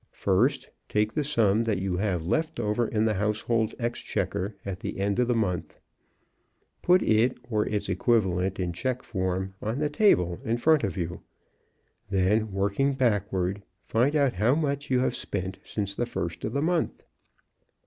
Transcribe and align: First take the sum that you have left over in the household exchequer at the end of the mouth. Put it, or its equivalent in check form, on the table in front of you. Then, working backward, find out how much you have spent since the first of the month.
First 0.17 0.67
take 0.89 1.13
the 1.13 1.23
sum 1.23 1.65
that 1.65 1.77
you 1.77 1.97
have 1.97 2.25
left 2.25 2.59
over 2.59 2.87
in 2.87 3.05
the 3.05 3.13
household 3.13 3.75
exchequer 3.77 4.55
at 4.65 4.79
the 4.79 4.99
end 4.99 5.19
of 5.19 5.27
the 5.27 5.35
mouth. 5.35 5.79
Put 6.81 7.03
it, 7.03 7.37
or 7.51 7.67
its 7.67 7.87
equivalent 7.87 8.59
in 8.59 8.73
check 8.73 9.03
form, 9.03 9.53
on 9.61 9.77
the 9.77 9.91
table 9.91 10.39
in 10.43 10.57
front 10.57 10.83
of 10.83 10.97
you. 10.97 11.21
Then, 12.09 12.51
working 12.51 12.93
backward, 12.93 13.61
find 13.83 14.15
out 14.15 14.33
how 14.33 14.55
much 14.55 14.89
you 14.89 15.01
have 15.01 15.15
spent 15.15 15.59
since 15.63 15.93
the 15.93 16.07
first 16.07 16.43
of 16.45 16.53
the 16.53 16.63
month. 16.63 17.05